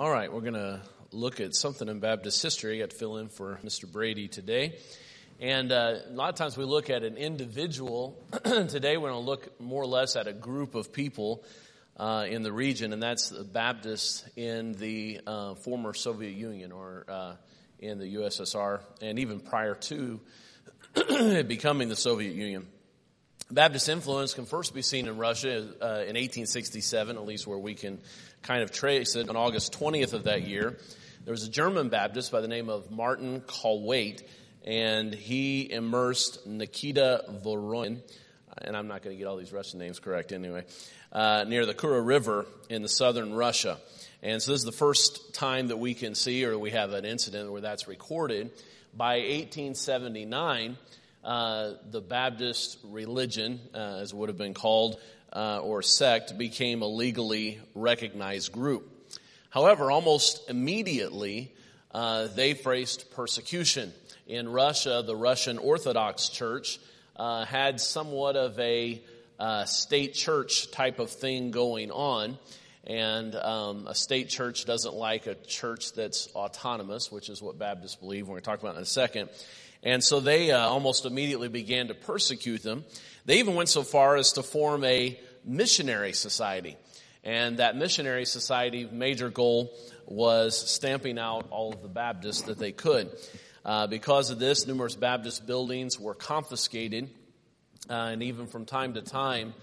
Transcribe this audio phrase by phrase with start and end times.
[0.00, 0.80] All right, we're going to
[1.12, 2.76] look at something in Baptist history.
[2.76, 3.86] I got to fill in for Mr.
[3.86, 4.78] Brady today.
[5.40, 8.16] And uh, a lot of times we look at an individual.
[8.42, 11.44] today we're going to look more or less at a group of people
[11.98, 17.04] uh, in the region, and that's the Baptists in the uh, former Soviet Union or
[17.06, 17.34] uh,
[17.78, 20.18] in the USSR, and even prior to
[21.46, 22.66] becoming the Soviet Union.
[23.50, 27.74] Baptist influence can first be seen in Russia uh, in 1867, at least where we
[27.74, 27.98] can
[28.42, 29.28] kind of trace it.
[29.28, 30.78] On August 20th of that year,
[31.24, 34.22] there was a German Baptist by the name of Martin Kalweit,
[34.64, 38.00] and he immersed Nikita Voronin,
[38.58, 40.64] and I'm not going to get all these Russian names correct anyway,
[41.12, 43.78] uh, near the Kura River in the southern Russia.
[44.22, 47.04] And so this is the first time that we can see or we have an
[47.04, 48.52] incident where that's recorded.
[48.94, 50.76] By 1879,
[51.24, 55.00] uh, the Baptist religion, uh, as it would have been called,
[55.32, 58.88] uh, or sect, became a legally recognized group.
[59.50, 61.52] However, almost immediately,
[61.92, 63.92] uh, they faced persecution.
[64.26, 66.78] In Russia, the Russian Orthodox Church
[67.16, 69.02] uh, had somewhat of a
[69.66, 72.38] state church type of thing going on.
[72.90, 77.94] And um, a state church doesn't like a church that's autonomous, which is what Baptists
[77.94, 78.26] believe.
[78.26, 79.30] We're going to talk about in a second.
[79.84, 82.84] And so they uh, almost immediately began to persecute them.
[83.26, 86.76] They even went so far as to form a missionary society.
[87.22, 89.72] And that missionary society major goal
[90.06, 93.08] was stamping out all of the Baptists that they could.
[93.64, 97.08] Uh, because of this, numerous Baptist buildings were confiscated.
[97.88, 99.54] Uh, and even from time to time,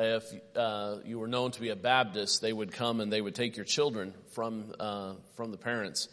[0.00, 0.24] if
[0.56, 3.56] uh, you were known to be a Baptist, they would come and they would take
[3.56, 6.08] your children from, uh, from the parents.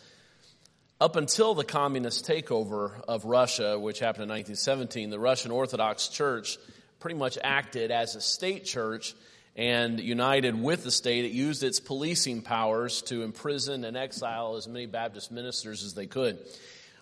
[0.99, 6.57] Up until the communist takeover of Russia, which happened in 1917, the Russian Orthodox Church
[6.99, 9.13] pretty much acted as a state church
[9.55, 11.25] and united with the state.
[11.25, 16.07] It used its policing powers to imprison and exile as many Baptist ministers as they
[16.07, 16.39] could.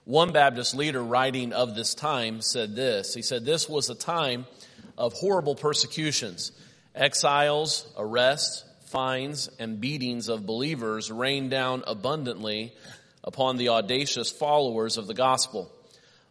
[0.06, 3.14] One Baptist leader writing of this time said this.
[3.14, 4.46] He said, This was a time
[4.98, 6.52] of horrible persecutions,
[6.96, 12.74] exiles, arrests, fines, and beatings of believers rained down abundantly
[13.24, 15.72] upon the audacious followers of the gospel.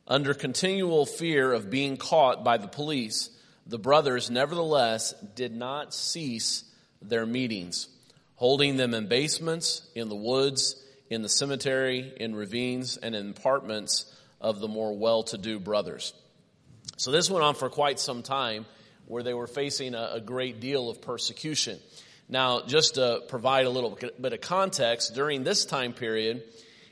[0.07, 3.31] Under continual fear of being caught by the police,
[3.67, 6.65] the brothers nevertheless did not cease
[7.01, 7.89] their meetings,
[8.37, 10.77] holding them in basements, in the woods,
[11.09, 16.13] in the cemetery, in ravines, and in apartments of the more well-to-do brothers.
[16.97, 18.67] So this went on for quite some time
[19.07, 21.79] where they were facing a, a great deal of persecution.
[22.29, 26.43] Now, just to provide a little bit of context, during this time period,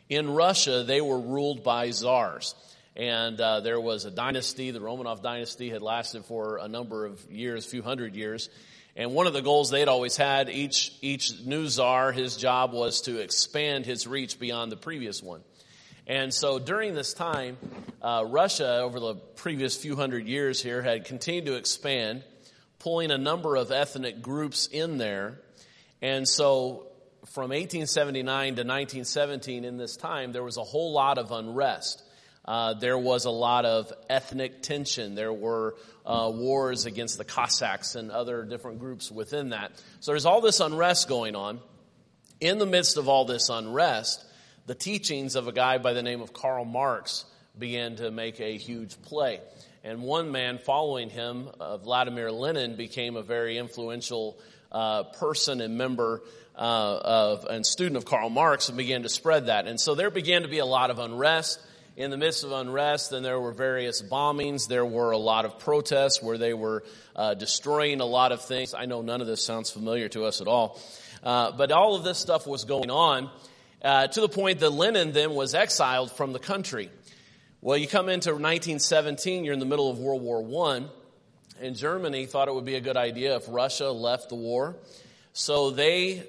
[0.08, 2.54] in Russia, they were ruled by czars.
[2.96, 7.30] And uh, there was a dynasty, the Romanov dynasty had lasted for a number of
[7.30, 8.50] years, a few hundred years.
[8.96, 13.02] And one of the goals they'd always had, each, each new czar, his job was
[13.02, 15.42] to expand his reach beyond the previous one.
[16.10, 17.56] And so during this time,
[18.02, 22.24] uh, Russia, over the previous few hundred years here, had continued to expand,
[22.80, 25.40] pulling a number of ethnic groups in there.
[26.02, 26.88] And so
[27.26, 32.02] from 1879 to 1917, in this time, there was a whole lot of unrest.
[32.44, 35.14] Uh, there was a lot of ethnic tension.
[35.14, 39.70] There were uh, wars against the Cossacks and other different groups within that.
[40.00, 41.60] So there's all this unrest going on.
[42.40, 44.26] In the midst of all this unrest,
[44.70, 47.24] the teachings of a guy by the name of Karl Marx
[47.58, 49.40] began to make a huge play.
[49.82, 54.38] And one man following him, uh, Vladimir Lenin, became a very influential
[54.70, 56.22] uh, person and member
[56.54, 59.66] uh, of and student of Karl Marx and began to spread that.
[59.66, 61.60] And so there began to be a lot of unrest.
[61.96, 64.68] In the midst of unrest, then there were various bombings.
[64.68, 66.84] There were a lot of protests where they were
[67.16, 68.72] uh, destroying a lot of things.
[68.72, 70.80] I know none of this sounds familiar to us at all.
[71.24, 73.30] Uh, but all of this stuff was going on
[73.82, 76.90] uh, to the point that Lenin then was exiled from the country.
[77.60, 80.84] Well, you come into 1917, you're in the middle of World War I,
[81.60, 84.76] and Germany thought it would be a good idea if Russia left the war.
[85.32, 86.26] So they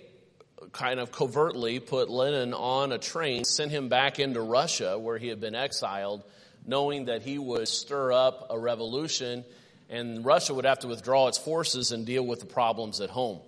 [0.73, 5.28] kind of covertly put Lenin on a train, sent him back into Russia where he
[5.28, 6.23] had been exiled,
[6.66, 9.43] knowing that he would stir up a revolution
[9.90, 13.40] and Russia would have to withdraw its forces and deal with the problems at home.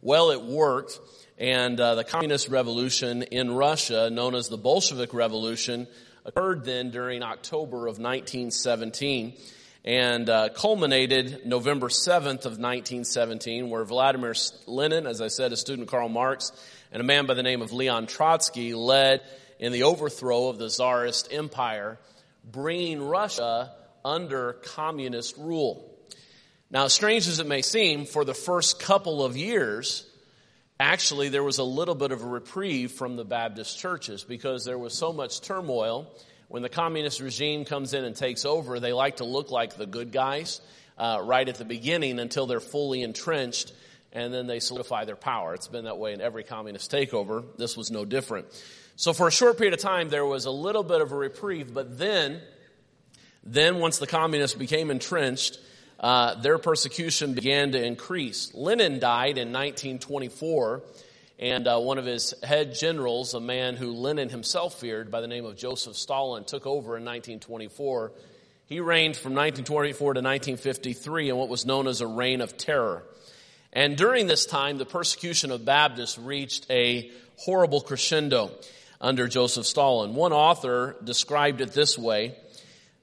[0.00, 1.00] Well, it worked,
[1.38, 5.88] and uh, the communist revolution in Russia, known as the Bolshevik Revolution,
[6.24, 9.34] occurred then during October of 1917
[9.84, 14.36] and uh, culminated November 7th of 1917, where Vladimir
[14.68, 16.52] Lenin, as I said, a student of Karl Marx,
[16.92, 19.20] and a man by the name of Leon Trotsky led
[19.58, 21.98] in the overthrow of the Tsarist Empire,
[22.44, 23.72] bringing Russia
[24.04, 25.97] under communist rule.
[26.70, 30.06] Now, strange as it may seem, for the first couple of years,
[30.78, 34.76] actually there was a little bit of a reprieve from the Baptist churches because there
[34.76, 36.12] was so much turmoil.
[36.48, 39.86] When the communist regime comes in and takes over, they like to look like the
[39.86, 40.60] good guys
[40.98, 43.72] uh, right at the beginning until they're fully entrenched
[44.12, 45.54] and then they solidify their power.
[45.54, 47.44] It's been that way in every communist takeover.
[47.56, 48.46] This was no different.
[48.96, 51.72] So for a short period of time, there was a little bit of a reprieve,
[51.72, 52.42] but then,
[53.42, 55.58] then once the communists became entrenched,
[56.00, 58.54] uh, their persecution began to increase.
[58.54, 60.82] Lenin died in 1924,
[61.40, 65.26] and uh, one of his head generals, a man who Lenin himself feared by the
[65.26, 68.12] name of Joseph Stalin, took over in 1924.
[68.66, 73.02] He reigned from 1924 to 1953 in what was known as a reign of terror.
[73.72, 78.50] And during this time, the persecution of Baptists reached a horrible crescendo
[79.00, 80.14] under Joseph Stalin.
[80.14, 82.34] One author described it this way.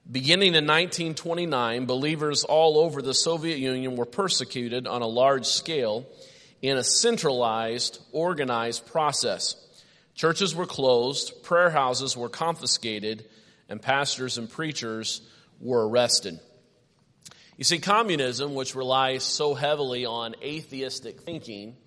[0.09, 6.05] Beginning in 1929, believers all over the Soviet Union were persecuted on a large scale
[6.61, 9.55] in a centralized, organized process.
[10.13, 13.25] Churches were closed, prayer houses were confiscated,
[13.67, 15.21] and pastors and preachers
[15.59, 16.39] were arrested.
[17.57, 21.77] You see, communism, which relies so heavily on atheistic thinking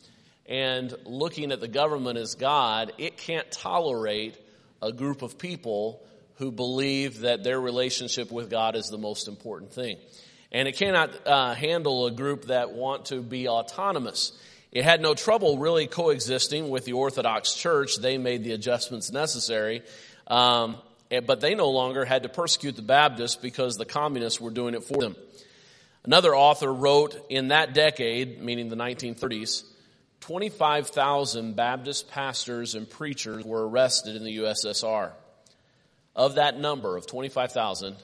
[0.44, 4.36] and looking at the government as God, it can't tolerate
[4.82, 6.02] a group of people
[6.38, 9.98] who believe that their relationship with God is the most important thing.
[10.50, 14.32] And it cannot uh, handle a group that want to be autonomous.
[14.70, 17.96] It had no trouble really coexisting with the Orthodox Church.
[17.96, 19.82] They made the adjustments necessary.
[20.26, 20.76] Um,
[21.26, 24.84] but they no longer had to persecute the Baptists because the communists were doing it
[24.84, 25.16] for them.
[26.04, 29.64] Another author wrote in that decade, meaning the 1930s,
[30.20, 35.12] 25,000 Baptist pastors and preachers were arrested in the USSR.
[36.18, 37.94] Of that number of 25,000,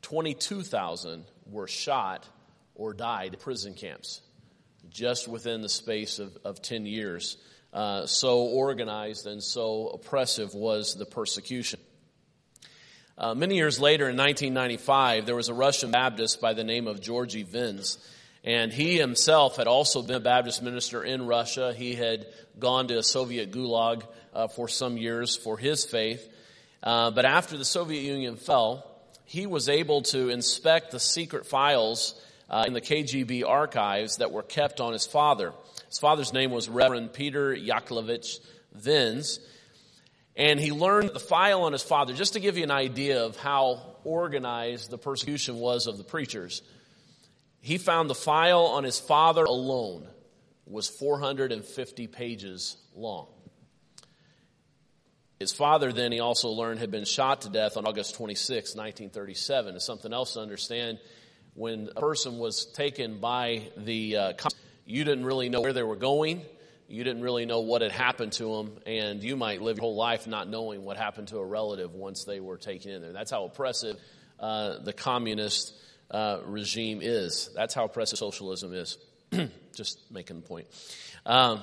[0.00, 2.26] 22,000 were shot
[2.74, 4.22] or died in prison camps
[4.88, 7.36] just within the space of, of 10 years.
[7.70, 11.78] Uh, so organized and so oppressive was the persecution.
[13.18, 17.02] Uh, many years later, in 1995, there was a Russian Baptist by the name of
[17.02, 17.98] Georgy Vins.
[18.42, 21.74] And he himself had also been a Baptist minister in Russia.
[21.74, 22.24] He had
[22.58, 24.02] gone to a Soviet gulag
[24.32, 26.26] uh, for some years for his faith.
[26.82, 28.86] Uh, but after the Soviet Union fell,
[29.24, 34.42] he was able to inspect the secret files uh, in the KGB archives that were
[34.42, 35.52] kept on his father.
[35.88, 38.40] His father's name was Reverend Peter Yakovlevich
[38.72, 39.40] Vins.
[40.36, 43.36] And he learned the file on his father, just to give you an idea of
[43.36, 46.62] how organized the persecution was of the preachers.
[47.60, 50.06] He found the file on his father alone
[50.66, 53.26] was 450 pages long.
[55.40, 59.74] His father, then, he also learned, had been shot to death on August 26, 1937.
[59.74, 60.98] It's something else to understand.
[61.54, 64.32] When a person was taken by the, uh,
[64.84, 66.42] you didn't really know where they were going.
[66.88, 69.96] You didn't really know what had happened to them, and you might live your whole
[69.96, 73.12] life not knowing what happened to a relative once they were taken in there.
[73.12, 73.96] That's how oppressive
[74.38, 75.72] uh, the communist
[76.10, 77.48] uh, regime is.
[77.54, 78.98] That's how oppressive socialism is.
[79.74, 80.66] Just making the point.
[81.24, 81.62] Um,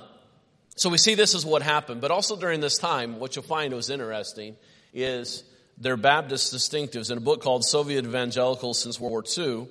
[0.78, 2.02] so we see this is what happened.
[2.02, 4.56] But also during this time, what you'll find was interesting
[4.94, 5.44] is
[5.80, 7.12] their Baptist distinctives.
[7.12, 9.68] In a book called Soviet Evangelicals Since World War II,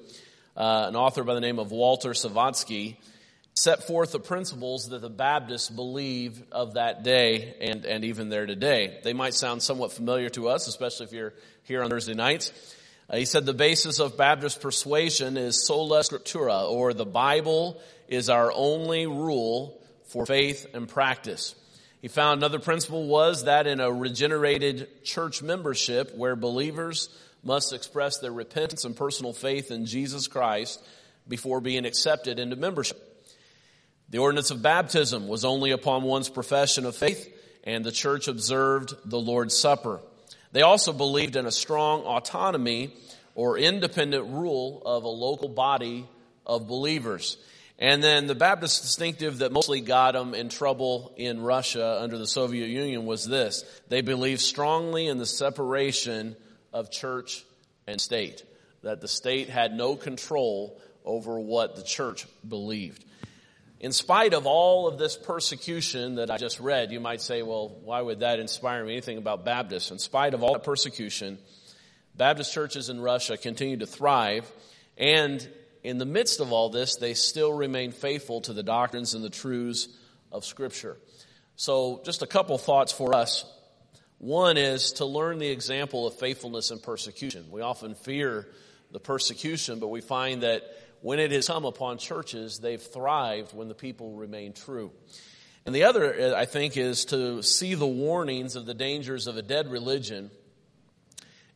[0.56, 2.96] uh, an author by the name of Walter Sawatsky
[3.54, 8.44] set forth the principles that the Baptists believe of that day and, and even there
[8.44, 8.98] today.
[9.04, 12.52] They might sound somewhat familiar to us, especially if you're here on Thursday nights.
[13.08, 18.28] Uh, he said the basis of Baptist persuasion is sola scriptura, or the Bible is
[18.28, 21.54] our only rule for faith and practice.
[22.02, 27.08] He found another principle was that in a regenerated church membership where believers
[27.42, 30.82] must express their repentance and personal faith in Jesus Christ
[31.28, 33.02] before being accepted into membership.
[34.08, 37.28] The ordinance of baptism was only upon one's profession of faith,
[37.64, 40.00] and the church observed the Lord's Supper.
[40.52, 42.94] They also believed in a strong autonomy
[43.34, 46.08] or independent rule of a local body
[46.46, 47.36] of believers.
[47.78, 52.26] And then the Baptist distinctive that mostly got them in trouble in Russia under the
[52.26, 53.64] Soviet Union was this.
[53.88, 56.36] They believed strongly in the separation
[56.72, 57.44] of church
[57.86, 58.44] and state.
[58.82, 63.04] That the state had no control over what the church believed.
[63.78, 67.68] In spite of all of this persecution that I just read, you might say, well,
[67.84, 69.90] why would that inspire me anything about Baptists?
[69.90, 71.38] In spite of all that persecution,
[72.16, 74.50] Baptist churches in Russia continue to thrive
[74.96, 75.46] and
[75.86, 79.30] in the midst of all this, they still remain faithful to the doctrines and the
[79.30, 79.86] truths
[80.32, 80.96] of Scripture.
[81.54, 83.44] So, just a couple thoughts for us.
[84.18, 87.52] One is to learn the example of faithfulness in persecution.
[87.52, 88.48] We often fear
[88.90, 90.64] the persecution, but we find that
[91.02, 94.90] when it has come upon churches, they've thrived when the people remain true.
[95.66, 99.42] And the other, I think, is to see the warnings of the dangers of a
[99.42, 100.32] dead religion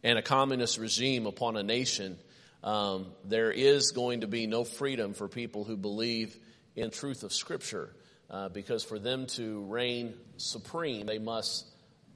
[0.04, 2.16] and a communist regime upon a nation.
[2.62, 6.36] Um, there is going to be no freedom for people who believe
[6.76, 7.94] in truth of Scripture,
[8.30, 11.66] uh, because for them to reign supreme, they must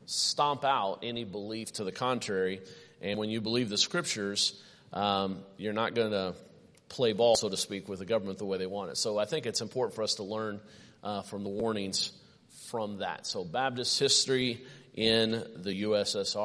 [0.06, 2.60] stomp out any belief to the contrary.
[3.00, 4.60] And when you believe the Scriptures,
[4.92, 6.34] um, you're not going to
[6.88, 8.96] play ball, so to speak, with the government the way they want it.
[8.96, 10.60] So I think it's important for us to learn
[11.02, 12.12] uh, from the warnings
[12.70, 13.26] from that.
[13.26, 14.62] So Baptist history
[14.94, 16.36] in the USSR.